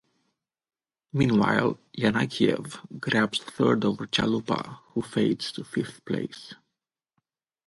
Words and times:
Meanwhile, 1.13 1.77
Yanakiev 1.95 2.99
grabs 2.99 3.37
third 3.39 3.85
over 3.85 4.07
Chalupa 4.07 4.79
who 4.95 5.03
fades 5.03 5.51
to 5.51 5.63
fifth 5.63 6.03
place. 6.05 6.55